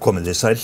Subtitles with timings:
[0.00, 0.60] Komið þið sæl.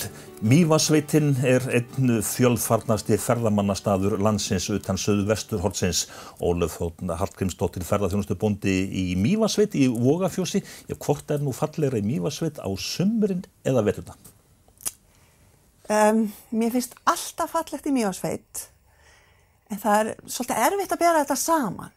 [0.48, 6.06] Mývasveitin er einn fjölfarnasti ferðamannastaður landsins utan söðu vestur hortsins.
[6.40, 10.62] Ólef Hallgrímsdóttir ferðarþjónustu bondi í Mývasveit í Vogafjósi.
[10.88, 14.16] Já, hvort er nú falleira í Mývasveit á sumurinn eða veturna?
[15.92, 16.24] Um,
[16.56, 18.64] mér finnst alltaf fallegt í Mývasveit
[19.68, 21.92] en það er svolítið erfitt að bera þetta saman.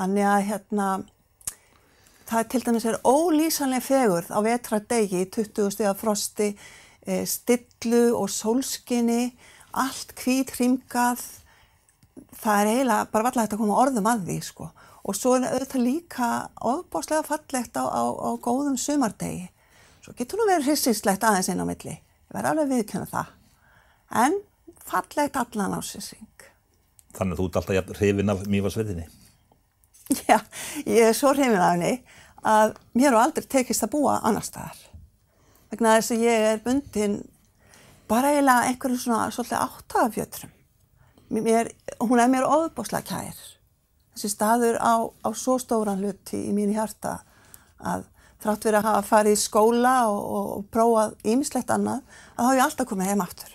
[0.00, 0.88] Þannig að hérna
[2.32, 6.52] það til dæmis er ólýsanlega fegurð á vetradegi, 20 stiga frosti,
[7.04, 9.32] e, stillu og sólskinni,
[9.72, 11.22] allt hvít hringað,
[12.42, 14.70] það er eiginlega bara valla hægt að koma orðum að því sko.
[15.02, 16.28] Og svo er auðvitað líka
[16.62, 19.48] ofbáslega fallegt á, á, á góðum sumardegi.
[20.02, 23.32] Svo getur nú verið hrissinslegt aðeins inn á milli, ég verði alveg viðkjöna það.
[24.22, 24.38] En
[24.86, 26.46] fallegt allan á sísing.
[27.12, 29.08] Þannig að þú ert alltaf hrifin af mývarsveitinni?
[30.28, 30.38] Já,
[30.86, 31.96] ég er svo hrifin af henni
[32.42, 34.78] að mér á aldrei tekist að búa annar staðar.
[35.72, 37.20] Vegna þess að ég er bundin
[38.10, 40.54] bara eiginlega einhverjum svona svolítið áttagafjötrum.
[42.02, 43.38] Hún er mér ofbáslega kær.
[44.12, 47.22] Þessi staður á, á svo stóran hluti í mínu hjarta
[47.80, 48.04] að
[48.42, 52.48] þrátt verið að hafa farið í skóla og, og, og prófað ýmislegt annað að þá
[52.50, 53.54] hef ég alltaf komið heim aftur.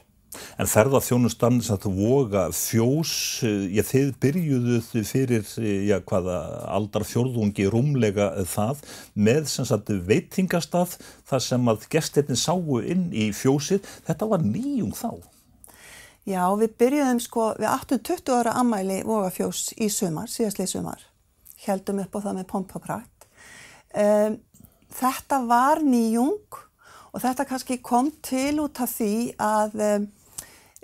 [0.58, 6.38] En ferðarþjónustan sem þú voga fjós, eh, já þið byrjuðuð fyrir, eh, já hvaða
[6.78, 8.84] aldarfjörðungi rúmlega það
[9.16, 10.98] með sem sagt veitingastað
[11.30, 15.24] þar sem að gestirni sáu inn í fjósið, þetta var nýjung þá?
[16.28, 21.06] Já, við byrjuðum sko, við 18-20 ára ammæli vogafjós í sumar, síðastlið sumar,
[21.64, 23.28] heldum upp á það með pompaprætt.
[23.96, 24.36] Um,
[24.92, 26.60] þetta var nýjung
[27.14, 30.10] og þetta kannski kom til út af því að um,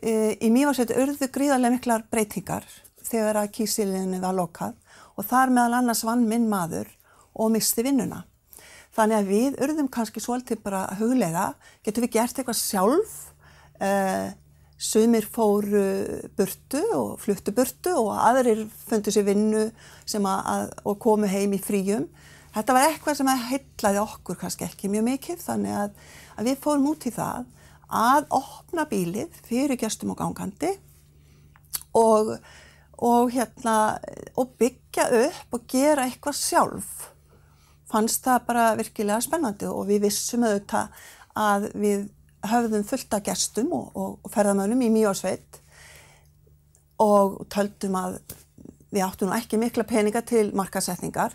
[0.03, 2.65] Í Mývarsveit urðu gríðarlega miklar breytingar
[3.07, 4.73] þegar að kísiliðinu var lokað
[5.15, 6.89] og þar meðal annars vann minn maður
[7.33, 8.23] og misti vinnuna.
[8.93, 11.53] Þannig að við urðum kannski svolítið bara huglega,
[11.85, 13.13] getur við gert eitthvað sjálf,
[13.79, 14.33] eh,
[14.77, 15.85] sumir fóru
[16.35, 19.71] burtu og fluttu burtu og aðrir fundu sér vinnu
[20.19, 22.09] að, og komu heim í fríum.
[22.53, 25.91] Þetta var eitthvað sem heitlaði okkur kannski ekki mjög mikið þannig að,
[26.37, 27.45] að við fórum út í það
[27.89, 30.71] að opna bílið fyrir gestum og gangandi
[31.97, 32.35] og,
[32.97, 33.97] og, hérna,
[34.39, 36.93] og byggja upp og gera eitthvað sjálf.
[37.91, 41.03] Fannst það bara virkilega spennandi og við vissum auðvitað
[41.37, 42.07] að við
[42.49, 45.61] höfðum fullt af gestum og, og ferðamönnum í mjögsveit
[47.03, 48.19] og töldum að
[48.93, 51.33] við áttum ekki mikla peninga til markasetningar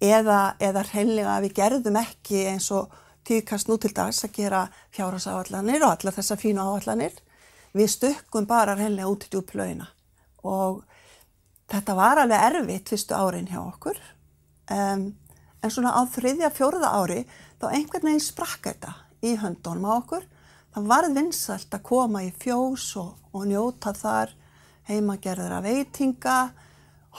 [0.00, 2.90] eða, eða hreinlega að við gerðum ekki eins og
[3.28, 4.60] tíðkast nú til dags að gera
[4.94, 7.14] fjárhásáallanir og alla þessa fínu áallanir.
[7.76, 9.90] Við stökkum bara reynlega út í djúplögina
[10.46, 10.82] og
[11.70, 13.98] þetta var alveg erfitt fyrstu árin hjá okkur.
[14.70, 15.12] Um,
[15.60, 17.20] en svona á þriðja, fjóruða ári
[17.60, 18.94] þá einhvern veginn sprakka þetta
[19.26, 20.26] í höndunum á okkur.
[20.74, 24.34] Það var vinsalt að koma í fjós og, og njóta þar
[24.88, 26.38] heimagerður af veitinga,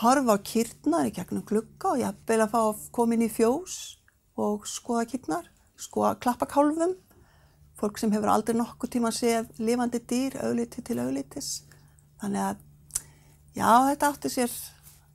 [0.01, 3.77] horfa á kýrnar í gegnum glugga og jafnvel að fá að koma inn í fjós
[4.39, 5.50] og skoða kýrnar
[5.81, 6.97] sko að klappa kálfum,
[7.79, 11.49] fólk sem hefur aldrei nokkuð tíma að séð lifandi dýr, augliti til auglitis.
[12.21, 12.61] Þannig að
[13.57, 14.53] já, þetta átti sér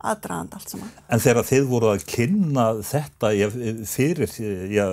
[0.07, 0.91] aðdraðand allt saman.
[1.09, 3.47] En þegar þið voru að kynna þetta já,
[3.89, 4.35] fyrir
[4.75, 4.85] já,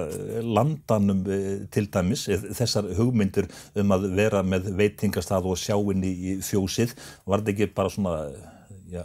[0.46, 3.50] landanum eh, til dæmis, eh, þessar hugmyndir
[3.82, 6.96] um að vera með veitingastað og sjáinn í fjósið,
[7.28, 8.16] var þetta ekki bara svona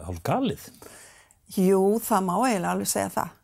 [0.07, 0.71] hálf galið?
[1.57, 3.38] Jú, það má eiginlega alveg segja það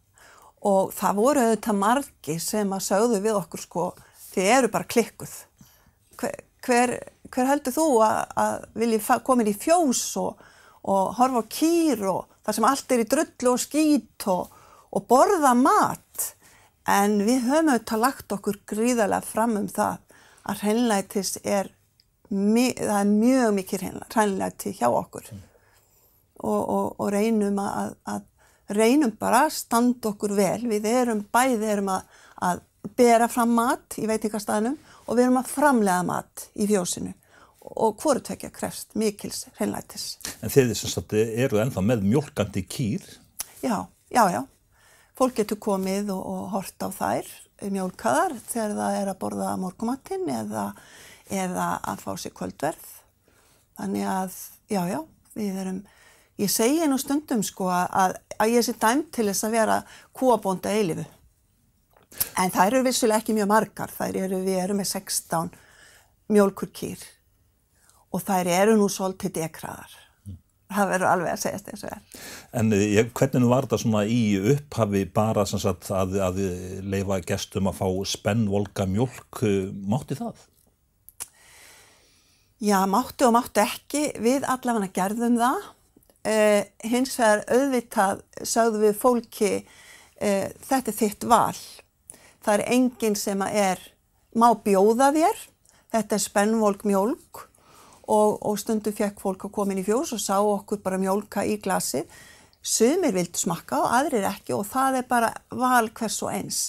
[0.65, 3.89] og það voru auðvitað margi sem að sögðu við okkur sko
[4.35, 5.35] þið eru bara klikkuð.
[6.21, 6.95] Hver, hver,
[7.29, 10.41] hver heldur þú að, að vilji komin í fjós og,
[10.89, 14.59] og horfa á kýr og það sem allt er í drullu og skít og,
[14.95, 16.31] og borða mat?
[16.89, 20.01] En við höfum auðvitað lagt okkur gríðarlega fram um það
[20.45, 21.71] að hreinlætis er,
[22.29, 25.29] það er mjög mikið hreinlæti hjá okkur.
[25.33, 25.51] Mm.
[26.45, 28.25] og, og reynum að, að
[28.77, 30.61] reynum bara að standa okkur vel.
[30.71, 32.09] Við erum bæði erum að,
[32.45, 32.63] að
[32.97, 37.15] bera fram mat í veitingastæðinum og við erum að framlega mat í fjósinu
[37.65, 40.19] og hvoru tvekja krefst mikils hreinlætis.
[40.45, 40.75] En þeir
[41.47, 43.07] eru ennþá með mjölkandi kýr?
[43.65, 44.43] Já, já, já.
[45.17, 47.31] Fólk getur komið og, og hort á þær
[47.73, 50.65] mjölkaðar þegar það er að borða morgumattinn eða,
[51.33, 52.89] eða að fá sér kvöldverð.
[53.79, 54.39] Þannig að,
[54.71, 55.01] já, já,
[55.39, 55.81] við erum
[56.41, 59.81] Ég segi nú stundum sko að, að ég sé dæmt til þess að vera
[60.17, 61.05] kúabónda eilifu.
[62.39, 63.93] En það eru vissulega ekki mjög margar.
[63.95, 65.53] Það eru, við erum með 16
[66.35, 67.05] mjölkurkýr
[68.15, 70.01] og það eru nú svolítið dekraðar.
[70.75, 72.23] það verður alveg að segjast eins og er.
[72.59, 74.23] En eh, ég, hvernig var þetta svona í
[74.55, 76.41] upphafi bara sagt, að, að
[76.83, 79.43] leifa gestum að fá spennvolga mjölk,
[79.87, 80.43] mátti það?
[82.65, 85.71] Já, mátti og mátti ekki, við allavega gerðum það,
[86.25, 91.57] uh, hins vegar auðvitað sögðu við fólki uh, þetta er þitt val,
[92.45, 93.81] það er enginn sem er,
[94.35, 95.43] má bjóða þér,
[95.95, 97.45] þetta er spennvolg mjölk
[98.09, 101.45] og, og stundu fekk fólk að koma inn í fjós og sá okkur bara mjólka
[101.47, 102.05] í glasi.
[102.65, 106.61] Sumir vildu smakka og aðrir ekki og það er bara val hvers og eins.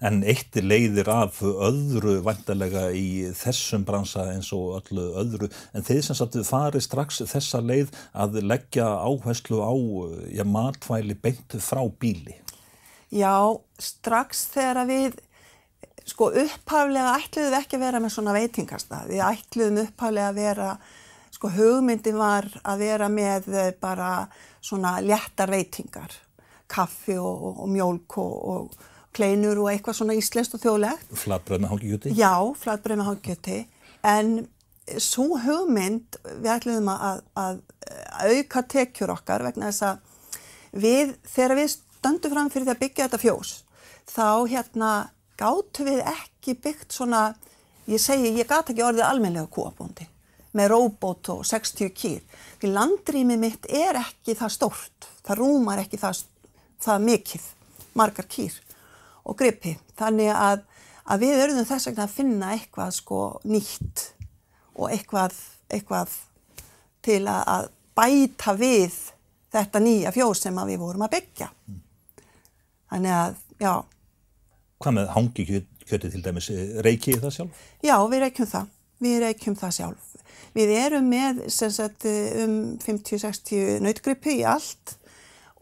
[0.00, 6.02] En eitt leiðir af öðru vantarlega í þessum bransa eins og öllu öðru en þeir
[6.06, 9.74] sem sagt fari strax þessa leið að leggja áherslu á
[10.32, 12.38] ja, matvæli beint frá bíli.
[13.12, 15.20] Já, strax þegar við
[16.06, 19.08] sko upphaflega ætluðum við ekki að vera með svona veitingastað.
[19.10, 20.68] Við ætluðum upphaflega að vera,
[21.34, 23.48] sko hugmyndin var að vera með
[23.82, 24.10] bara
[24.64, 26.14] svona léttar veitingar,
[26.70, 31.16] kaffi og, og, og mjólk og, og kleinur og eitthvað svona íslenskt og þjóðlegt.
[31.16, 32.12] Flatbröð með hangjöti?
[32.16, 33.58] Já, flatbröð með hangjöti.
[34.06, 34.36] En
[35.02, 41.56] svo hugmynd, við ætluðum að, að, að auka tekjur okkar vegna þess að við, þegar
[41.58, 43.54] við stöndum fram fyrir því að byggja þetta fjós,
[44.06, 44.90] þá hérna
[45.40, 47.24] gáttu við ekki byggt svona,
[47.90, 50.06] ég segi, ég gata ekki orðið almenlega kúabóndi
[50.56, 52.22] með róbót og 60 kýr.
[52.62, 56.22] Því landrými mitt er ekki það stórt, það rúmar ekki það,
[56.80, 57.50] það mikið,
[57.98, 58.54] margar kýr
[59.26, 59.74] og gripi.
[59.98, 60.62] Þannig að,
[61.04, 64.06] að við örðum þess vegna að finna eitthvað sko nýtt
[64.76, 65.36] og eitthvað,
[65.72, 66.14] eitthvað
[67.06, 68.96] til að, að bæta við
[69.56, 71.50] þetta nýja fjós sem við vorum að byggja.
[72.92, 73.72] Þannig að, já,
[74.76, 76.50] Hvað með hangikjöti til dæmis,
[76.84, 77.60] reykið það sjálf?
[77.80, 78.72] Já, við reykjum það.
[79.06, 80.10] Við reykjum það sjálf.
[80.56, 82.04] Við erum með sagt,
[82.42, 84.96] um 50-60 nautgrippi í allt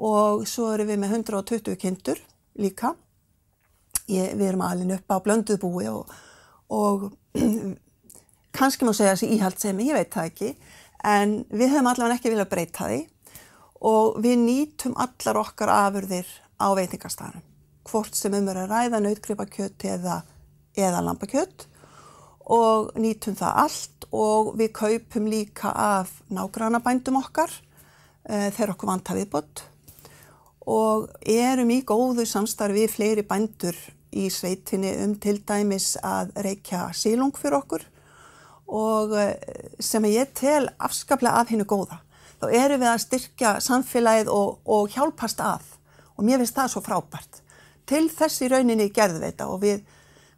[0.02, 2.22] og svo erum við með 120 kindur
[2.58, 2.94] líka.
[4.12, 6.10] Ég, við erum alveg upp á blönduð búi og,
[6.68, 7.08] og
[8.56, 10.50] kannski má segja þessi íhaldsemi, ég veit það ekki,
[11.04, 13.00] en við höfum allavega ekki viljað breyta því
[13.84, 17.44] og við nýtum allar okkar afurðir á veitingarstaðarum
[17.84, 20.22] hvort sem um er að ræða nautgripakjött eða,
[20.76, 21.66] eða lampakjött
[22.54, 27.52] og nýtum það allt og við kaupum líka af nágrannabændum okkar
[28.24, 29.64] e, þegar okkur vant að viðbott
[30.70, 33.76] og erum í góðu samstarfi fleiri bændur
[34.14, 37.84] í sveitinni um til dæmis að reykja sílung fyrir okkur
[38.74, 39.36] og eh,
[39.82, 42.00] sem ég tel afskaplega af hennu góða.
[42.40, 45.66] Þá erum við að styrkja samfélagið og, og hjálpast að
[46.14, 47.40] og mér finnst það svo frábært
[47.88, 49.82] til þess í rauninni gerðu við þetta og við,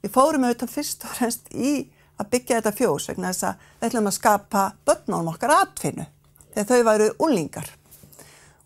[0.03, 1.73] við fórum auðvitað fyrst og fremst í
[2.17, 6.07] að byggja þetta fjós vegna þess að við ætlum að skapa börnum okkar atfinnu
[6.55, 7.71] þegar þau væru úlingar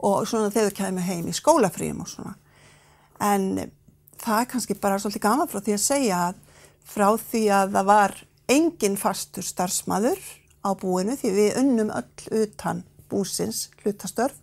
[0.07, 2.37] og svona þegar þau kemur heim í skólafrýjum og svona.
[3.21, 3.73] En
[4.21, 6.45] það er kannski bara svolítið gaman frá því að segja að
[6.91, 8.17] frá því að það var
[8.51, 10.21] engin fastur starfsmæður
[10.67, 14.37] á búinu því við unnum öll utan búsins hlutastörf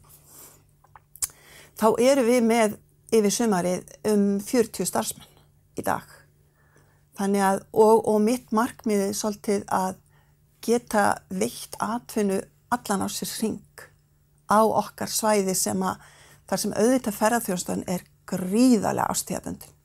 [1.77, 2.77] þá eru við með
[3.13, 6.05] yfir sumarið um 40 starfsmenn í dag.
[7.17, 10.01] Þannig að, og, og mitt markmiðið er svolítið að
[10.65, 12.41] geta veitt atfinnu
[12.73, 13.85] allan á sér ring
[14.51, 16.03] á okkar svæði sem að
[16.47, 19.76] þar sem auðvitað ferðarþjóðstöðun er gríðarlega ástíðaböndin.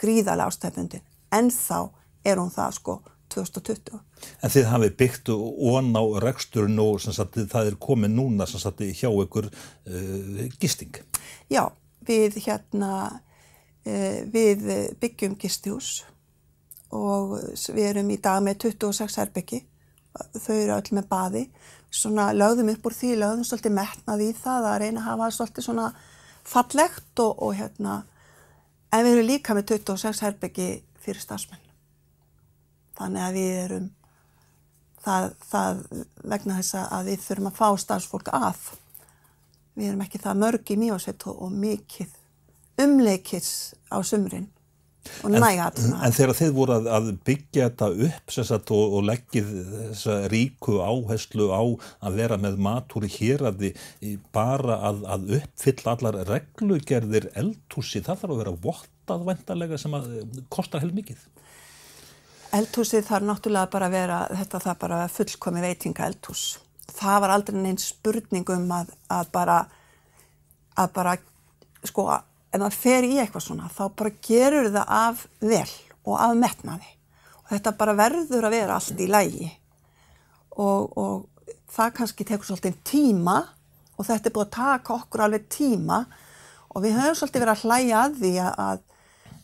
[0.00, 1.04] Gríðarlega ástíðaböndin.
[1.34, 1.90] En þá
[2.24, 2.96] er hún það sko
[3.34, 4.00] 2020.
[4.44, 9.10] En þið hafið byggt ón á reksturinn og sagt, það er komið núna sagt, hjá
[9.10, 10.96] ykkur uh, gisting.
[11.50, 11.66] Já,
[12.06, 14.66] við hérna uh, við
[15.02, 16.02] byggjum gistihús
[16.94, 17.38] og
[17.74, 19.64] við erum í dag með 26 herbyggi
[20.14, 21.44] þau eru öll með baði
[21.94, 25.66] svona lögðum upp úr því, lögðum svolítið metnað í það að reyna að hafa svolítið
[25.66, 25.86] svona
[26.44, 28.02] fallegt og, og hérna
[28.94, 30.70] en við erum líka með 26 herbyggi
[31.02, 31.64] fyrir stafsmenn
[32.94, 33.92] þannig að við erum
[35.04, 35.84] það, það
[36.32, 38.66] vegna þess að við þurfum að fá stafsfólk að.
[39.74, 42.20] Við erum ekki það mörg í mjósveit og, og mikið
[42.84, 43.50] umleikis
[43.90, 44.48] á sumrin
[45.24, 49.06] og næga en, en þegar þið voru að, að byggja þetta upp sagt, og, og
[49.10, 51.62] leggið þessa ríku áherslu á
[52.08, 58.24] að vera með matúri hér að þið bara að, að uppfylla allar reglugerðir eldhúsi, það
[58.24, 60.10] þarf að vera vottað vendarlega sem að
[60.52, 61.22] kostar heil mikið.
[62.54, 66.44] Eldhúsið þarf náttúrulega bara að vera þetta þarf bara að fullkomi veitinga eldhús.
[66.94, 69.56] Það var aldrei neins spurning um að, að bara
[70.78, 71.16] að bara
[71.86, 72.06] sko
[72.54, 75.70] ef maður fer í eitthvað svona þá bara gerur það af vel
[76.04, 76.90] og af metnaði.
[77.44, 79.48] Og þetta bara verður að vera allt í lægi
[80.54, 83.40] og, og það kannski tekur svolítið tíma
[83.98, 86.04] og þetta er búið að taka okkur alveg tíma.
[86.74, 88.84] Og við höfum svolítið verið að hlæja að því að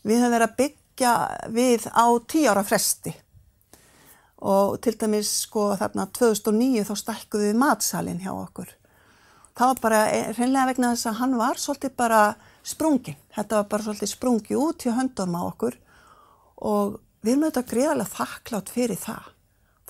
[0.03, 1.15] við höfum verið að byggja
[1.55, 3.15] við á tíu ára fresti.
[4.41, 8.71] Og til dæmis sko þarna 2009 þá stækkuðu við matsalinn hjá okkur.
[9.59, 10.01] Það var bara
[10.39, 12.23] reynlega vegna þess að hann var svolítið bara
[12.67, 13.19] sprungin.
[13.35, 15.77] Þetta var bara svolítið sprungi út hjá höndunum á okkur
[16.61, 19.29] og við erum auðvitað greiðarlega þakklátt fyrir það.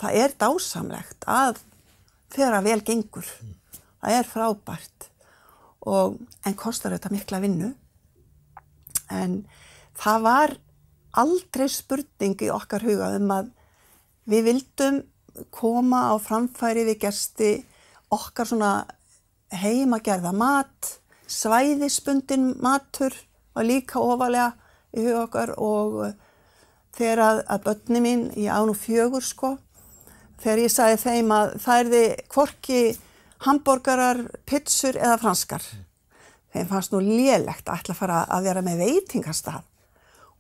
[0.01, 1.61] Það er dásamlegt að
[2.35, 3.29] þeirra vel gengur.
[4.01, 5.09] Það er frábært
[5.91, 7.71] og en kostar þetta mikla vinnu.
[9.11, 9.43] En
[9.99, 10.57] það var
[11.21, 13.51] aldrei spurning í okkar huga um að
[14.31, 15.01] við vildum
[15.55, 17.51] koma á framfæri við gersti
[18.13, 18.73] okkar svona
[19.51, 21.00] heimagerða mat,
[21.31, 23.15] svæðispundin matur
[23.55, 24.53] var líka ofalega
[24.97, 26.01] í huga okkar og
[26.97, 29.55] þegar að, að börni mín, ég án og fjögur sko,
[30.43, 32.83] þegar ég sagði þeim að það er þið kvorki
[33.47, 35.65] hambúrgarar, pitsur eða franskar.
[36.51, 39.63] Þeim fannst nú lélegt að ætla að fara að vera með veitingastaf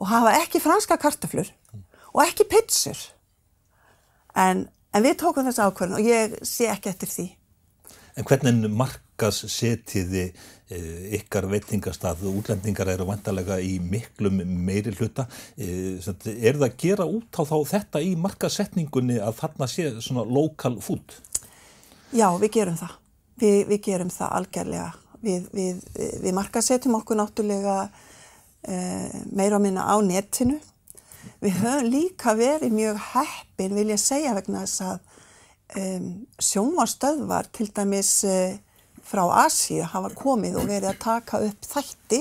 [0.00, 1.49] og hafa ekki franska kartaflur
[2.11, 2.99] og ekki pitsur.
[4.35, 7.26] En, en við tókum þessu ákvörðin og ég sé ekki eftir því.
[8.18, 8.66] En hvernig
[9.21, 10.31] markas setiði
[10.73, 15.27] eh, ykkar veitingastað útlendingar eru vantarlega í miklum meiri hluta.
[15.59, 20.25] Eh, er það að gera út á þá þetta í markasetningunni að þarna sé svona
[20.25, 21.19] lokal fút?
[22.12, 22.97] Já, við gerum það.
[23.37, 24.89] Vi, við gerum það algjörlega.
[25.21, 25.85] Við, við,
[26.25, 27.77] við markasetjum okkur náttúrulega
[28.65, 30.57] eh, meira og minna á netinu
[31.41, 34.99] Við höfum líka verið mjög heppin, vil ég segja vegna þess að
[35.77, 36.09] um,
[36.41, 38.57] sjónvarstöðvar til dæmis uh,
[39.07, 42.21] frá Asíu hafa komið og verið að taka upp þætti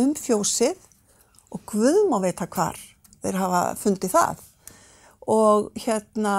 [0.00, 0.78] um fjósið
[1.50, 2.78] og Guðum á veita hvar
[3.20, 4.42] þeir hafa fundið það.
[5.30, 6.34] Og hérna,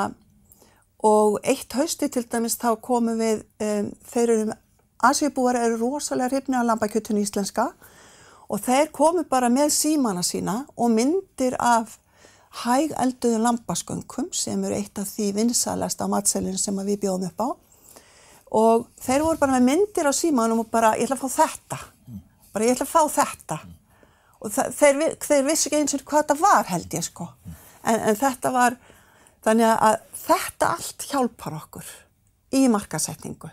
[1.03, 4.59] og eitt hausti til dæmis þá komum við, um, þeir eru,
[5.01, 7.71] Asíubúar eru rosalega hrifni á lambakjötun íslenska
[8.51, 11.97] og þeir komu bara með símana sína og myndir af
[12.61, 17.41] hæg elduðu lampasköngum sem eru eitt af því vinsalast á matselinu sem við bjóðum upp
[17.41, 17.49] á
[18.51, 21.79] og þeir voru bara með myndir á símanum og bara ég ætla að fá þetta.
[22.51, 23.59] Bara ég ætla að fá þetta.
[24.41, 27.29] Og þeir, þeir vissi ekki eins og hvað þetta var held ég sko.
[27.81, 28.77] En, en þetta var
[29.45, 31.95] þannig að þetta allt hjálpar okkur
[32.57, 33.49] í markasetningu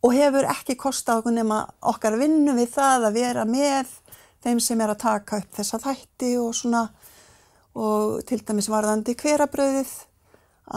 [0.00, 1.60] og hefur ekki kostað okkur nema
[1.90, 3.90] okkar vinnu við það að vera með
[4.44, 6.86] þeim sem er að taka upp þessa þætti og svona
[7.80, 9.92] og til dæmis varðandi hverabröðið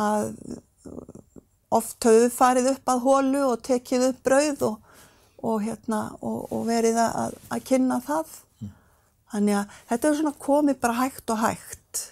[0.03, 0.33] að
[1.77, 4.97] oft höfðu farið upp að hólu og tekið upp bröð og,
[5.43, 8.39] og, hérna, og, og verið að, að kynna það.
[9.33, 12.03] Þannig að þetta er svona komið bara hægt og hægt.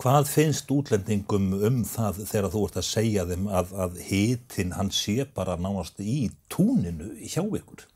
[0.00, 4.92] Hvað finnst útlendingum um það þegar þú ert að segja þeim að, að hitin hann
[4.92, 7.86] sé bara nánast í túninu hjá ykkur?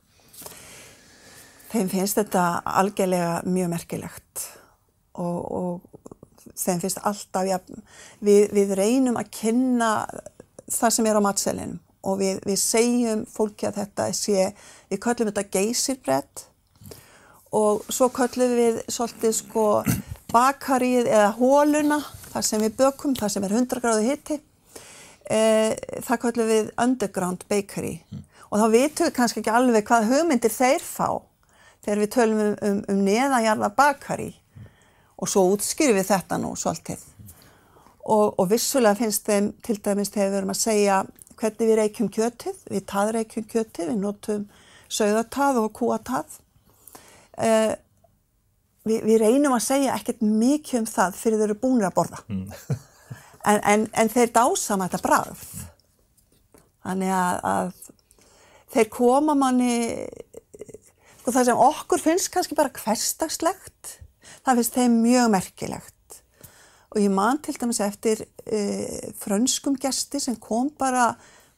[1.70, 2.44] Þeim finnst þetta
[2.80, 4.46] algjörlega mjög merkilegt
[5.20, 6.00] og, og
[6.56, 7.60] þeim finnst alltaf, ja,
[8.24, 9.90] við, við reynum að kynna
[10.72, 14.46] það sem er á matselinum og við, við segjum fólki að þetta sé,
[14.90, 16.44] við köllum þetta geysirbrett
[17.56, 19.66] og svo köllum við svolítið sko
[20.30, 21.98] bakarið eða hóluna,
[22.30, 24.38] þar sem við bökum, þar sem er 100 gráðu hitti,
[25.26, 25.40] e,
[26.06, 28.22] það kallum við underground bakery mm.
[28.48, 31.20] og þá vitum við kannski ekki alveg hvað hugmyndir þeir fá
[31.84, 34.70] þegar við tölum um, um, um neðanjarða bakari mm.
[35.18, 37.09] og svo útskýrum við þetta nú svolítið
[38.04, 41.02] og, og vissulega finnst þeim til dæmis þegar við erum að segja
[41.40, 44.48] hvernig við reykjum kjötið, við taðreykjum kjötið, við notum
[44.90, 46.40] sögðartað og kúatað.
[47.40, 47.72] Uh,
[48.86, 52.22] við, við reynum að segja ekkert mikið um það fyrir þau eru búinir að borða
[52.28, 52.46] mm.
[53.50, 55.44] en, en, en þeir dásama þetta brað
[56.86, 57.72] þannig að, að
[58.74, 59.78] þeir koma manni
[61.20, 63.96] sko það sem okkur finnst kannski bara hverstagslegt
[64.40, 65.96] það finnst þeim mjög merkilegt
[66.90, 71.12] og ég man til dæmis eftir e, frönskum gesti sem kom bara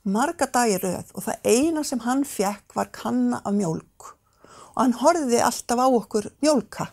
[0.05, 4.13] marga dagir rauð og það eina sem hann fekk var kanna af mjölk
[4.73, 6.89] og hann horfiði alltaf á okkur mjölka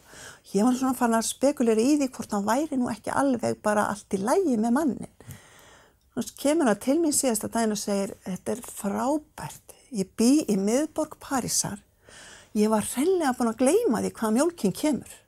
[0.53, 3.89] ég var svona fann að spekulera í því hvort hann væri nú ekki alveg bara
[3.91, 5.11] allt í lægi með mannin.
[6.15, 10.31] Þannig kemur hann til mín síðast að daginn og segir þetta er frábært, ég bý
[10.49, 11.77] í miðborg Parísar,
[12.57, 15.18] ég var reynlega búin að gleima því hvað mjólkinn kemur.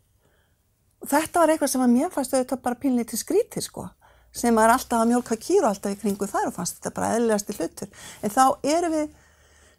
[1.01, 3.87] Þetta var eitthvað sem að mér fannst auðvitað bara pínlið til skrítið sko,
[4.31, 7.49] sem er alltaf að mjólka kýru alltaf í kringu þar og fannst þetta bara eðlilegast
[7.49, 7.89] í hlutur.
[8.21, 8.43] En þá
[8.75, 9.09] erum við,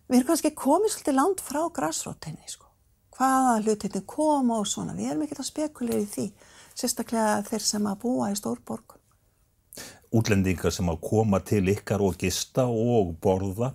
[0.08, 2.72] við erum kannski komið svolítið langt frá græsrótinni sko
[3.12, 4.96] hvaða hlutinni koma og svona.
[4.96, 6.26] Við erum ekkert að spekulera í því,
[6.78, 8.98] sérstaklega þeir sem að búa í stórborgum.
[10.12, 13.70] útlendingar sem að koma til ykkar og gista og borða.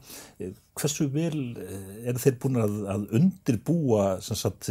[0.77, 1.57] Hversu vel
[2.05, 4.69] eru þeir búin að, undirbúa sagt,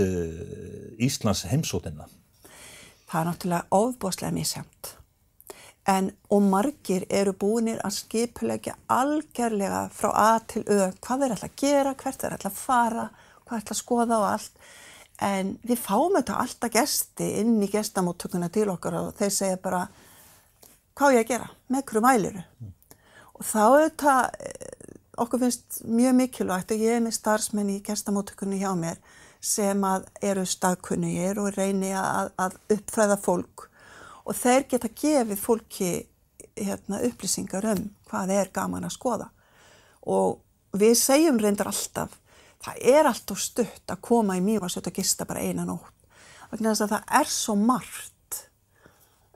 [1.03, 2.07] Íslands heimsótina?
[3.07, 4.97] Það er náttúrulega ofboslega misjamt.
[5.87, 11.49] En og margir eru búinir að skipulegja algjörlega frá A til Ö hvað þeir ætla
[11.49, 13.05] að gera, hvert þeir ætla að fara,
[13.47, 14.59] hvað ætla að skoða og allt.
[15.23, 19.87] En við fáum þetta alltaf gesti inn í gestamóttökuna til okkar og þeir segja bara
[20.97, 22.43] hvað ég að gera, með hverju mæliru.
[22.61, 22.75] Mm.
[23.37, 28.59] Og þá auðvitað, eh, okkur finnst mjög mikilvægt að ég er með starfsmenn í gestamóttökunni
[28.59, 28.99] hjá mér
[29.47, 33.69] sem að eru staðkunnugir og reyni að, að uppfræða fólk.
[34.27, 35.91] Og þeir geta gefið fólki
[36.57, 39.29] hérna, upplýsingar um hvað er gaman að skoða.
[40.07, 40.41] Og
[40.77, 42.17] við segjum reyndar alltaf
[42.67, 45.93] það er alltaf stutt að koma í mývarsöld og gista bara eina nótt.
[46.51, 48.43] Þannig að það er svo margt.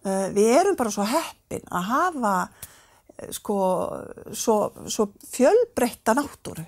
[0.00, 3.56] Uh, við erum bara svo heppin að hafa uh, sko
[4.32, 4.54] svo,
[4.88, 6.64] svo fjölbreytta náttúru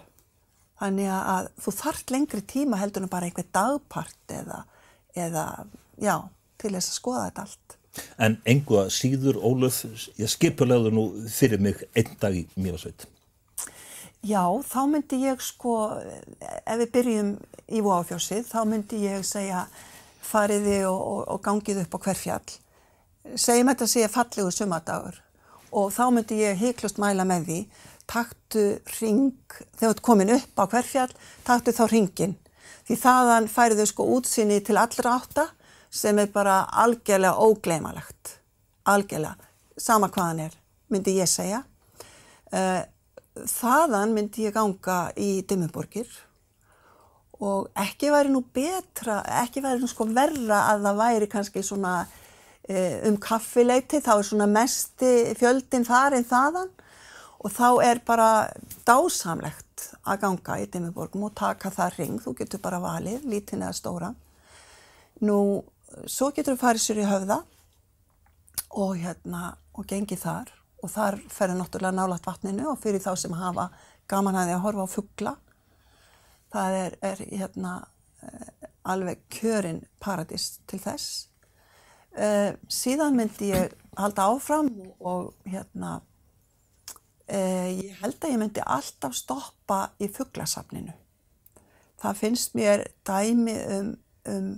[0.83, 4.65] þannig að þú þart lengri tíma heldur en bara einhver dagpart eða,
[5.15, 5.47] eða
[6.03, 6.17] já,
[6.59, 7.79] til þess að skoða þetta allt
[8.17, 9.83] En enga síður, Ólöf,
[10.17, 13.05] ég skipulegðu nú fyrir mig einn dag í Mývarsveit.
[14.23, 15.75] Já, þá myndi ég sko,
[16.41, 17.33] ef við byrjum
[17.75, 19.67] í Váfjósið, þá myndi ég segja
[20.23, 22.55] fariði og, og, og gangið upp á hver fjall.
[23.35, 25.19] Segjum þetta að sé fallegu sumadagur
[25.73, 27.59] og þá myndi ég heiklust mæla með því,
[28.11, 28.65] taktu
[28.99, 29.35] ring,
[29.79, 31.11] þegar þú komin upp á hver fjall,
[31.47, 32.37] taktu þá ringin.
[32.87, 35.47] Því þaðan færiðu sko útsinni til allra átta
[35.93, 38.39] sem er bara algjörlega ógleimalegt,
[38.89, 39.37] algjörlega,
[39.77, 40.57] sama hvaðan er,
[40.93, 41.63] myndi ég segja.
[42.53, 42.83] Uh,
[43.49, 46.09] þaðan myndi ég ganga í Dimmuborgir
[47.43, 51.95] og ekki væri nú betra, ekki væri nú sko verra að það væri kannski svona
[52.05, 56.71] uh, um kaffileiti, þá er svona mesti fjöldin farin þaðan
[57.43, 58.29] og þá er bara
[58.87, 63.77] dásamlegt að ganga í Dimmuborgum og taka það ring, þú getur bara valið, lítinn eða
[63.77, 64.13] stóra.
[65.23, 65.39] Nú
[66.07, 67.39] svo getur við farið sér í höfða
[68.79, 70.53] og hérna og gengið þar.
[70.83, 73.69] Og þar ferur náttúrulega nálat vatninu og fyrir þá sem hafa
[74.11, 75.35] gaman að því að horfa á fuggla
[76.53, 77.75] það er, er hérna
[78.23, 81.29] eh, alveg kjörin paradís til þess.
[82.13, 84.67] Uh, síðan myndi ég halda áfram
[85.01, 86.03] og hérna
[87.29, 90.95] uh, ég held að ég myndi alltaf stoppa í fugglasafninu
[92.03, 93.95] það finnst mér dæmi um,
[94.29, 94.53] um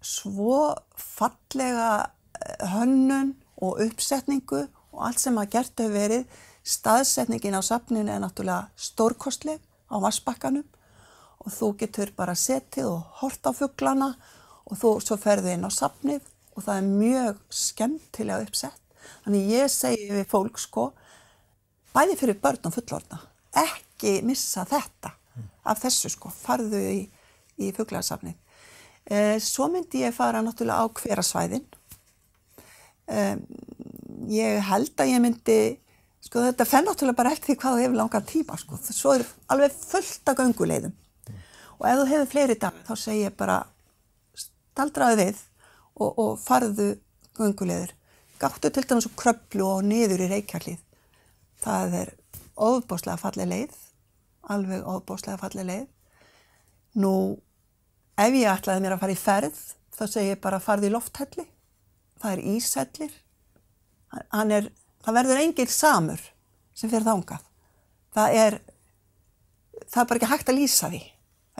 [0.00, 7.62] svo fallega eh, hönnun og uppsetningu og allt sem að gert hefur verið staðsetningin á
[7.64, 9.60] safninu er náttúrulega stórkostleg
[9.92, 10.64] á vassbakkanum
[11.40, 14.14] og þú getur bara setið og hort á fugglana
[14.68, 18.76] og þú svo ferðu inn á safnið og það er mjög skemmtilega uppsett.
[19.24, 20.90] Þannig ég segi við fólk sko,
[21.94, 23.18] bæði fyrir börn og fullorna,
[23.66, 25.14] ekki missa þetta
[25.70, 27.00] af þessu sko, farðu í,
[27.60, 28.36] í fugglarsafnið.
[29.10, 31.66] Eh, svo myndi ég fara náttúrulega á hverasvæðin.
[34.30, 35.58] Ég held að ég myndi,
[36.22, 38.78] sko þetta fenn náttúrulega bara eftir því hvað þú hefur langar tíma sko.
[38.78, 40.94] Svo er alveg fullt af ganguleiðum.
[41.80, 43.62] Og ef þú hefur fleiri dag þá segir ég bara
[44.38, 45.40] staldraðu við
[45.96, 46.92] og, og farðu
[47.38, 47.96] ganguleiður.
[48.40, 50.78] Gáttu til dæmis og kröplu og niður í reykjarlið.
[51.60, 52.14] Það er
[52.60, 53.78] ofbáslega fallið leið,
[54.52, 55.86] alveg ofbáslega fallið leið.
[57.00, 57.14] Nú
[58.20, 59.60] Ef ég ætlaði mér að fara í ferð,
[59.96, 61.46] þá segi ég bara farði í lofthelli.
[62.20, 63.14] Það er íshellir.
[64.12, 64.66] Er,
[65.00, 66.24] það verður engil samur
[66.76, 67.46] sem fyrir þángað.
[68.16, 68.58] Það er,
[69.86, 71.00] það er bara ekki hægt að lýsa því.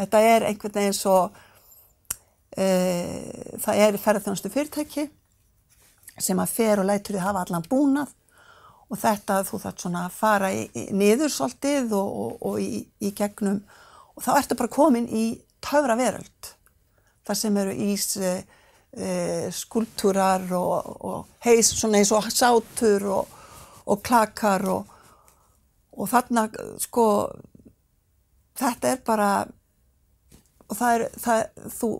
[0.00, 1.16] Þetta er einhvern veginn svo,
[2.52, 2.66] e,
[3.62, 5.06] það er ferðarþjónustu fyrirtæki
[6.20, 8.12] sem að fer og lætur þið hafa allan búnað
[8.90, 12.80] og þetta þú þarf svona að fara í, í, niður svolítið og, og, og í,
[13.06, 13.60] í gegnum.
[14.16, 15.26] Og þá ertu bara komin í
[15.62, 16.54] töfra veröld
[17.26, 18.32] þar sem eru ís e,
[18.96, 19.10] e,
[19.54, 23.36] skulptúrar og, og heis svona eins og sátur og,
[24.02, 26.48] klakar og þarna
[26.80, 27.06] sko
[28.58, 29.30] þetta er bara
[30.70, 31.42] og það er það,
[31.78, 31.90] þú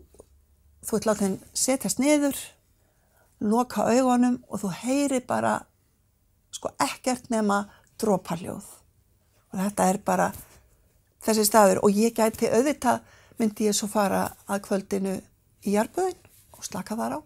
[0.87, 2.39] þú ert látið að setjast niður
[3.41, 5.61] loka augunum og þú heyri bara
[6.55, 7.63] sko ekkert nema
[8.01, 8.69] dróparljóð
[9.51, 10.29] og þetta er bara
[11.25, 13.01] þessi staður og ég gæti auðvitað
[13.41, 15.17] myndi ég svo fara að kvöldinu
[15.65, 16.19] í Jarböðin
[16.57, 17.21] og slaka þar á.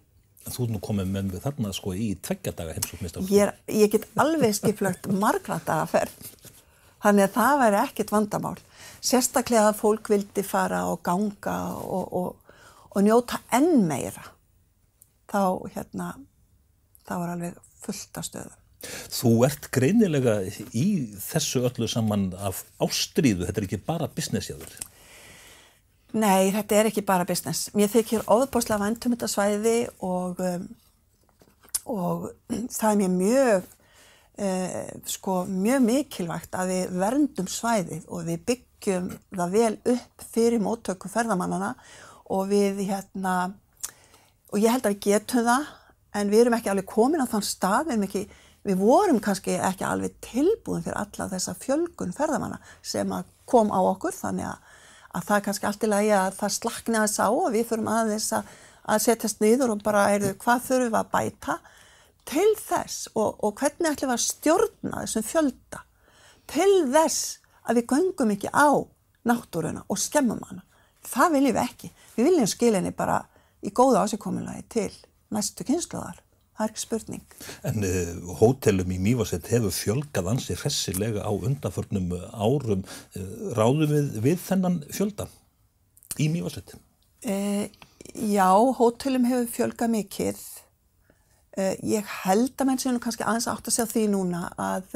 [0.44, 3.18] Þú er nú komið með mig þarna sko í tveggjadaga heimsóknist.
[3.32, 6.12] Ég, ég get alveg skiplagt margra dagaferð,
[7.02, 8.56] þannig að það væri ekkit vandamál.
[9.04, 12.58] Sérstaklega að fólk vildi fara og ganga og, og,
[12.92, 14.26] og njóta enn meira.
[15.32, 15.40] Þá,
[15.74, 16.12] hérna,
[17.08, 18.60] þá var alveg fullt af stöðum.
[19.14, 20.40] Þú ert greinilega
[20.76, 20.86] í
[21.22, 24.74] þessu öllu saman af ástríðu, þetta er ekki bara business jáður.
[26.14, 27.72] Nei, þetta er ekki bara business.
[27.74, 30.68] Mér þykir óðbáslega vandum þetta svæði og, um,
[31.90, 32.28] og
[32.70, 33.66] það er mér mjög,
[34.38, 40.62] uh, sko, mjög mikilvægt að við verndum svæðið og við byggjum það vel upp fyrir
[40.62, 41.72] móttöku ferðamannana
[42.30, 43.34] og við hérna,
[44.52, 45.66] og ég held að við getum það
[46.14, 48.24] en við erum ekki alveg komin á þann stað, við erum ekki,
[48.64, 53.12] við vorum kannski ekki alveg tilbúin fyrir alla þessa fjölgun ferðamanna sem
[53.50, 54.58] kom á okkur þannig að,
[55.12, 57.90] að það er kannski allt í lagi að það slakni að sá og við förum
[57.92, 58.50] aðeins að,
[58.88, 61.58] að setjast niður og bara eru hvað þurfum við að bæta
[62.24, 65.84] til þess og, og hvernig ætlum við að stjórna þessum fjölda
[66.50, 68.68] til þess að við göngum ekki á
[69.24, 70.64] náttúruna og skemmum hana.
[71.04, 71.90] Það viljum við ekki.
[72.16, 73.22] Við viljum skilja henni bara
[73.64, 74.90] í góða ásikominlagi til
[75.32, 76.20] næstu kynsluðar.
[76.54, 77.22] Það er ekki spurning.
[77.66, 82.84] En uh, hótelum í Mývarsett hefur fjölgað ansi hressilega á undanförnum árum.
[83.16, 85.26] Uh, ráðum við við þennan fjölda
[86.22, 86.76] í Mývarsett?
[87.26, 87.66] Uh,
[88.14, 90.44] já, hótelum hefur fjölgað mikið.
[91.86, 94.88] Ég held að menn séu nú kannski aðeins átt að segja því núna að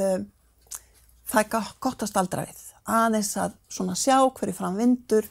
[1.30, 2.62] það er gott að staldra við.
[2.82, 5.28] Aðeins að svona sjá hverju fram vindur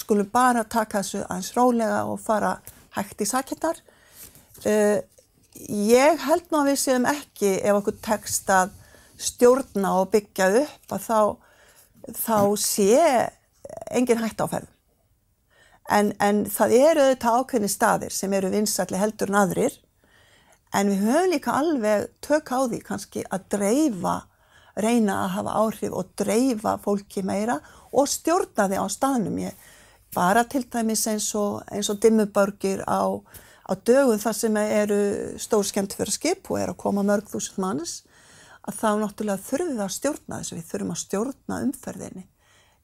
[0.00, 2.54] skulum bara taka þessu aðeins rólega og fara
[2.96, 3.82] hægt í sakettar.
[4.64, 5.04] Uh,
[5.54, 8.72] ég held nú að við séum ekki ef okkur tekst að
[9.22, 11.20] stjórna og byggja upp að þá,
[12.16, 12.98] þá sé
[13.92, 14.68] engin hægt áferð.
[15.92, 19.74] En, en það eru auðvitað ákveðni staðir sem eru vinsalli heldur en aðrir
[20.72, 24.14] en við höfum líka alveg tök á því kannski að dreifa,
[24.80, 27.58] reyna að hafa áhrif og dreifa fólki meira
[27.92, 29.40] og stjórna því á staðnum.
[29.42, 29.58] Ég,
[30.14, 33.20] bara til dæmis eins og, og dimmubörgir á,
[33.72, 35.02] á dögum þar sem eru
[35.40, 38.00] stór skemmt fyrir skip og er að koma mörg þúsund mannis
[38.62, 42.24] að þá náttúrulega þurfum við að stjórna þessu, við þurfum að stjórna umferðinni,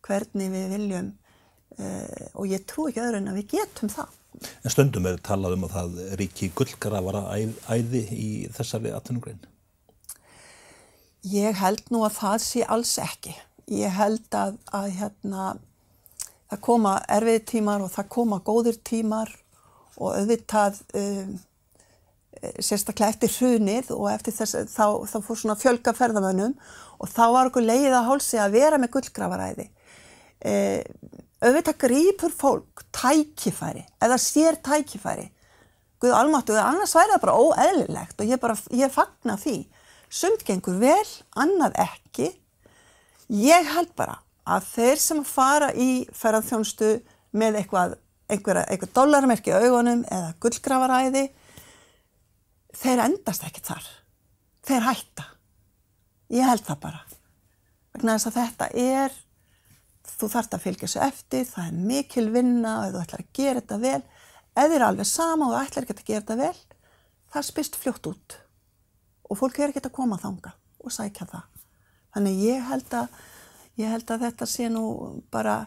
[0.07, 1.11] hvernig við viljum
[1.79, 4.17] uh, og ég trú ekki öðru en að við getum það.
[4.63, 9.41] En stundum er talað um að það ríki gullgrafara æð, æði í þessari atvinnugrein?
[11.29, 13.35] Ég held nú að það sé alls ekki.
[13.75, 15.49] Ég held að, að hérna,
[16.49, 19.33] það koma erfið tímar og það koma góður tímar
[19.99, 21.33] og auðvitað um,
[22.63, 26.55] sérstaklega eftir hrunið og eftir þess þá, þá fór svona fjölga ferðamönnum
[26.99, 29.67] og þá var okkur leið að hálsi að vera með gullgrafaræði.
[30.49, 35.29] Um, auðvitað grýpur fólk tækifæri eða sér tækifæri.
[35.99, 39.57] Guð almáttu, annars væri það bara óeðlilegt og ég bara, ég fagna því.
[40.09, 41.07] Sumt gengur vel,
[41.37, 42.31] annað ekki.
[43.35, 46.93] Ég held bara að þeir sem fara í ferðarþjónstu
[47.37, 51.25] með eitthvað einhverja, einhver dollarmerki í augunum eða gullgrafaræði
[52.79, 53.87] þeir endast ekki þar.
[54.69, 55.25] Þeir hætta.
[56.33, 57.03] Ég held það bara.
[57.95, 59.17] Vegna þess að þetta er
[60.19, 63.63] þú þarfst að fylgja þessu eftir, það er mikil vinna og þú ætlar að gera
[63.63, 64.03] þetta vel,
[64.59, 66.61] ef þið er alveg sama og þú ætlar ekki að gera þetta vel,
[67.35, 68.39] það spist fljótt út
[69.29, 71.65] og fólk er ekki að koma þanga og sækja það.
[72.17, 73.19] Þannig ég held að,
[73.79, 74.85] ég held að þetta sé nú
[75.33, 75.59] bara,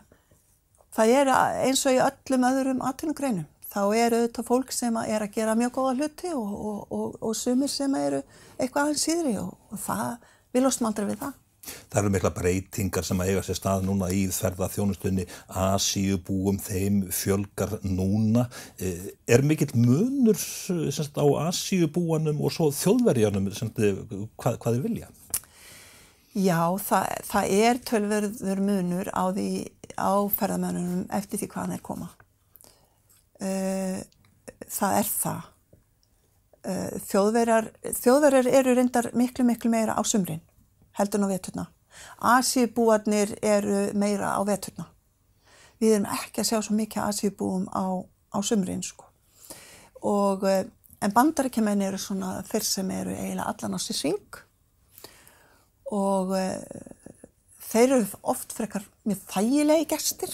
[0.95, 1.33] það er
[1.67, 3.47] eins og í öllum öðrum atvinnugreinum.
[3.71, 7.37] Þá eru þetta fólk sem er að gera mjög góða hluti og, og, og, og
[7.39, 8.19] sumir sem eru
[8.57, 10.17] eitthvað aðeins síðri og það,
[10.51, 11.37] við lostum aldrei við það.
[11.61, 15.25] Það eru mikla breytingar sem að eiga sér stað núna í þverða þjónustunni
[15.61, 18.47] Asíubúum, þeim fjölgar núna.
[18.81, 25.11] Eh, er mikill munur semst, á Asíubúanum og svo þjóðverjanum semst, hvað, hvað þið vilja?
[26.31, 29.47] Já, það, það er tölverður munur á, því,
[29.97, 32.09] á ferðamönunum eftir því hvaðan er koma.
[33.41, 34.01] Eh,
[34.69, 35.49] það er það.
[36.61, 40.43] Eh, þjóðverjar, þjóðverjar eru reyndar miklu, miklu meira á sumrin
[40.97, 41.65] heldur en á veturna.
[42.21, 44.85] Asíubúarnir eru meira á veturna.
[45.81, 49.07] Við erum ekki að sjá svo mikið asíubúum á, á sumrin sko.
[50.05, 50.65] Og, eh,
[51.01, 54.41] en bandaríkjumenn eru svona þeir sem eru eiginlega allan á sér sving
[55.91, 56.31] og
[57.71, 60.33] þeir eru oft frekar með þægilegi gestir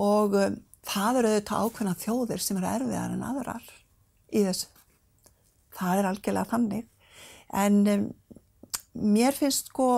[0.00, 0.48] og e,
[0.86, 3.70] það eru auðvitað ákveðna þjóðir sem eru erfiðar en aðrar
[4.32, 4.68] í þessu.
[5.76, 6.86] Það er algjörlega þannig.
[7.56, 8.04] En um,
[9.16, 9.88] mér finnst sko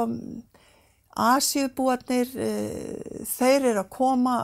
[1.18, 4.34] Asjubúarnir, e, eh, þeir eru að koma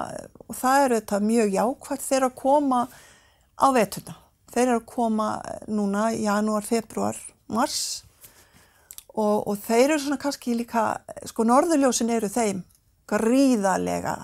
[0.48, 2.80] og það eru þetta mjög jákvæmt, þeir eru að koma
[3.54, 4.16] á vetuna.
[4.50, 5.28] Þeir eru að koma
[5.70, 8.02] núna í janúar, februar, mars
[9.14, 10.86] og, og þeir eru svona kannski líka,
[11.28, 12.64] sko norðurljósin eru þeim
[13.10, 14.14] gríðarlega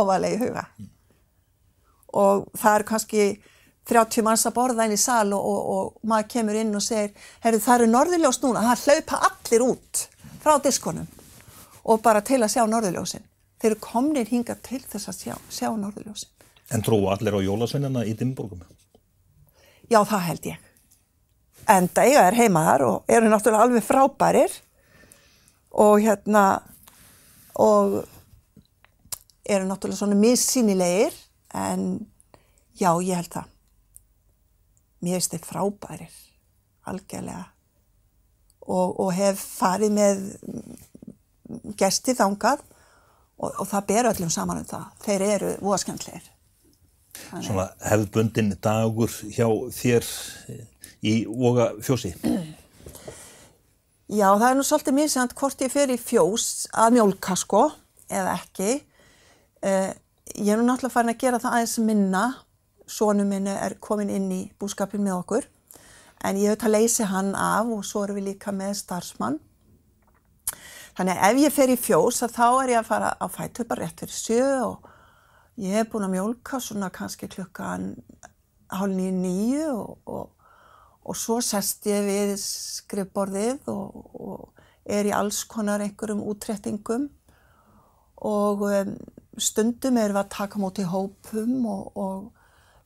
[0.00, 0.66] ofalegi huga.
[0.78, 0.90] Mm.
[2.20, 3.24] Og það er kannski
[3.90, 7.14] 30 manns að borða inn í sal og, og, og maður kemur inn og segir,
[7.44, 10.04] herru það eru norðurljós núna, það hlaupa allir út
[10.40, 11.08] frá diskonum
[11.90, 13.24] og bara til að sjá norðurljósin.
[13.60, 16.30] Þeir eru komnir hinga til þess að sjá, sjá norðurljósin.
[16.70, 18.62] En trú allir á jólasveinana í Dimborgum?
[19.90, 20.66] Já, það held ég.
[21.70, 24.56] En það eiga er heima þar og eru náttúrulega alveg frábærir
[25.70, 26.44] og hérna
[27.54, 28.00] og
[29.46, 31.14] eru náttúrulega svona missýnilegir
[31.54, 32.06] en
[32.74, 33.46] já, ég held það.
[35.00, 36.18] Mér finnst þeir frábærir,
[36.90, 37.46] algjörlega
[38.66, 40.26] og, og hef farið með
[41.78, 42.60] gesti þangað
[43.40, 44.86] og, og það ber öllum saman um það.
[45.06, 46.28] Þeir eru voðaskemmtlegir.
[47.40, 50.06] Svona hefðbundin dagur hjá þér
[51.06, 52.14] í Voga fjósi?
[54.10, 57.68] Já, það er nú svolítið sænt hvort ég fer í fjós að mjólka sko,
[58.10, 58.80] eða ekki.
[59.62, 59.92] Uh,
[60.34, 62.24] ég er nú náttúrulega farin að gera það aðeins minna.
[62.90, 65.46] Sónu minn er komin inn í búskapin með okkur.
[66.26, 69.38] En ég þetta að leysi hann af og svo erum við líka með starfsmann.
[70.98, 73.86] Þannig að ef ég fer í fjós þá er ég að fara á fætu bara
[73.86, 74.89] rétt fyrir sjö og
[75.60, 77.92] ég hef búin að mjólka svona kannski klukkan
[78.70, 80.50] hálf nýju nýju og, og,
[81.04, 87.08] og svo sest ég við skrifborðið og, og er í alls konar einhverjum útrettingum
[88.26, 88.94] og um,
[89.40, 92.30] stundum erum við að taka móti hópum og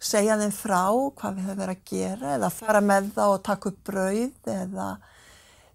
[0.05, 0.83] segja þeim frá
[1.17, 4.89] hvað við höfum verið að gera eða fara með það og taka upp brauð eða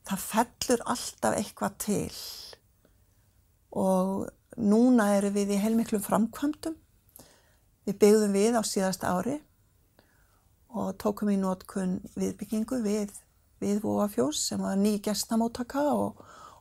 [0.09, 2.19] það fellur alltaf eitthvað til
[3.79, 4.27] og
[4.59, 6.75] núna eru við í heilmiklum framkvæmdum.
[7.89, 9.39] Við byggðum við á síðast ári
[10.77, 13.15] og tókum í nótkunn viðbyggingu við,
[13.57, 16.19] við Vóafjós sem var ný gestamóttaka og,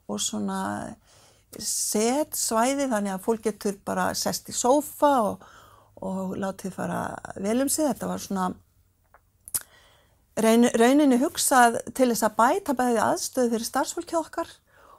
[0.08, 0.60] og svona
[1.60, 5.44] set svæði þannig að fólk getur bara sest í sófa og,
[6.00, 7.02] og látið fara
[7.36, 7.84] vel um sig.
[7.90, 8.46] Þetta var svona
[10.80, 14.54] rauninni hugsað til þess að bæta bæði aðstöðu fyrir starfsfólkið okkar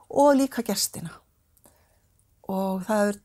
[0.10, 1.10] og líka gestina.
[2.46, 3.20] Og það er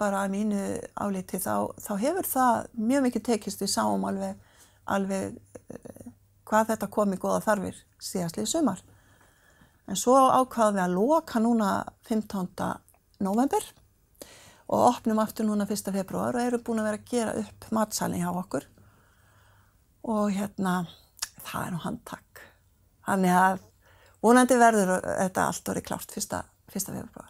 [0.00, 0.60] bara að mínu
[0.96, 4.38] áliti þá, þá hefur það mjög mikið tekist við sáum alveg,
[4.88, 6.06] alveg uh,
[6.48, 8.80] hvað þetta kom í goða þarfir síðastlið sumar.
[9.90, 11.70] En svo ákvaðum við að loka núna
[12.08, 12.66] 15.
[13.26, 13.64] november
[14.70, 15.90] og opnum aftur núna 1.
[15.94, 18.68] februar og eru búin að vera að gera upp matsalni hjá okkur.
[20.06, 20.84] Og hérna
[21.42, 22.44] það er nú handtak.
[23.08, 23.64] Þannig að
[24.22, 27.29] vonandi verður þetta allt orðið klárt fyrsta, fyrsta februar.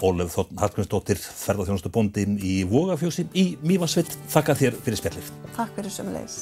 [0.00, 4.14] Ólef Þorn Harkvinsdóttir, ferðarþjónustu bóndin í Vogafjósi í Mývarsveit.
[4.32, 5.30] Þakka þér fyrir spjallið.
[5.56, 6.38] Takk fyrir sömulegis.